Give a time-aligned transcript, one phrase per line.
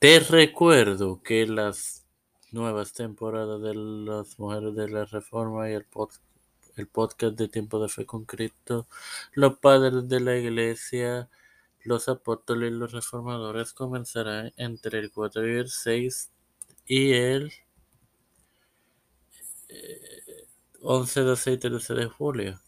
[0.00, 2.06] Te recuerdo que las
[2.52, 8.06] nuevas temporadas de las mujeres de la reforma y el, podcast de Tiempo de Fe
[8.06, 8.88] con Cristo,
[9.34, 11.28] los padres de la iglesia,
[11.84, 16.30] los apóstoles y los reformadores comenzarán entre el 4 y el 6
[16.86, 17.52] y el
[19.68, 20.46] eh,
[20.80, 22.58] 11, 12 y 13 de julio.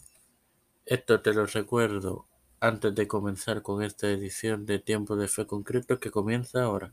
[0.85, 2.27] Esto te lo recuerdo
[2.61, 6.93] antes de comenzar con esta edición de Tiempo de Fe con Cristo que comienza ahora.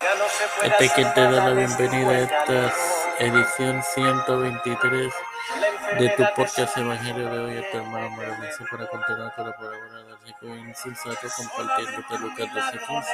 [0.00, 2.72] Este que te da la bienvenida a esta
[3.18, 5.12] edición 123
[5.98, 10.02] de tu podcast Evangelio de hoy a tu hermano Maravilloso para continuar con la palabra
[10.02, 13.04] del rico y insensato compartiéndote Lucas 12:15,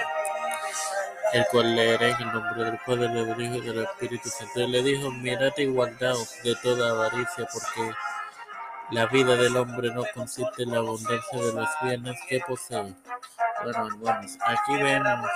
[1.33, 4.61] el cual leeré en el nombre del Padre, del Hijo y del Espíritu Santo.
[4.61, 7.93] Y le dijo: Mirad y guardaos de toda avaricia, porque
[8.93, 12.95] la vida del hombre no consiste en la abundancia de los bienes que posee.
[13.65, 15.29] Bueno, hermanos, aquí vemos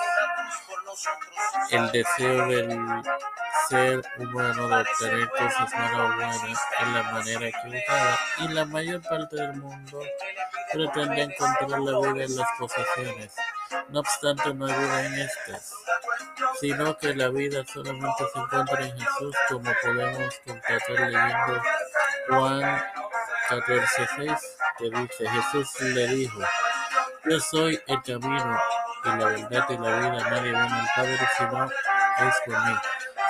[1.71, 3.03] el deseo del
[3.69, 6.43] ser humano de obtener cosas malas o buenas
[6.81, 10.01] es la manera equivocada y la mayor parte del mundo
[10.73, 13.35] pretende encontrar la vida en las posesiones.
[13.91, 15.75] No obstante, no hay vida en estas,
[16.61, 21.63] sino que la vida solamente se encuentra en Jesús, como podemos constatar leyendo
[22.29, 22.85] Juan
[23.49, 24.41] 14:6,
[24.79, 26.41] que dice: Jesús le dijo,
[27.25, 28.61] Yo soy el camino,
[29.05, 30.31] de la verdad y la vida.
[30.31, 32.75] Nadie viene al Padre si no es por mí.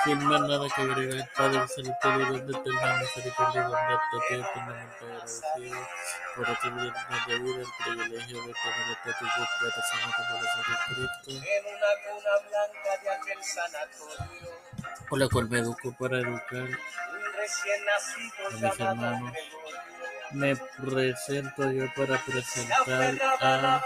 [0.03, 5.87] Sin más nada que agregar, Padre Celestial, donde te la misericordia, donde te eternamente agradecido
[6.35, 9.25] por atribuirnos de vida el privilegio de tener esta tu
[9.59, 11.29] protección por el Cristo.
[11.29, 14.49] En una cuna blanca de aquel sanatorio,
[15.07, 19.33] por la cual me educó para educar a mis hermanos.
[20.31, 23.83] Me presento yo para presentar a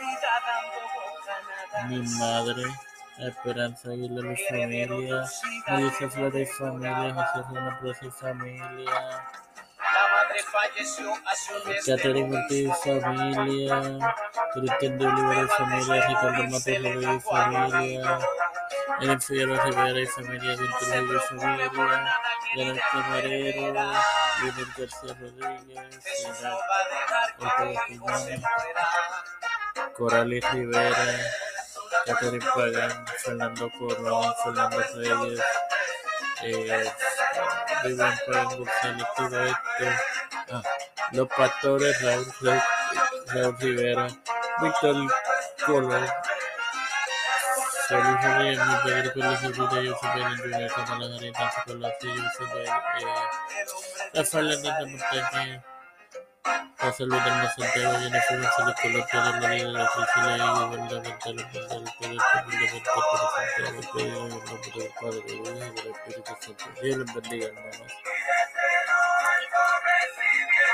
[1.88, 2.64] mi madre,
[3.20, 5.24] Esperanza Aguilar y familia,
[5.68, 9.28] Alicia Flores y familia, José Juan Plaza y familia,
[11.86, 14.00] Catherine Ortiz y familia,
[14.54, 18.20] Cristian de Olivares y familia, Ricardo Matos y familia,
[19.02, 21.72] Ellen Figueroa Rivera y familia, Ventura y familia,
[22.56, 23.74] Leonel Camarero,
[24.44, 26.28] Leonel García Rodríguez,
[27.40, 28.44] Ortega Piñón,
[29.98, 31.06] Coralis Rivera,
[32.06, 35.42] Catherine Pagan, Fernando Corrón, Fernando Reyes,
[36.44, 36.92] eh,
[37.84, 39.40] Pagan González, todo
[41.12, 42.62] los pastores Raúl, Raúl,
[43.28, 44.08] Raúl Rivera,
[44.62, 44.96] Víctor
[45.66, 46.08] Colón,
[47.88, 50.38] Salud Javier, mi padre por la figura, yo soy el
[54.62, 55.75] yo
[56.80, 60.80] José Luis del Santiago viene González Colombia de Manera la Oficina y Poder
[64.50, 66.66] Santiago Padre, del Hijo y del Espíritu Santo.
[66.82, 67.48] Dios les bendiga.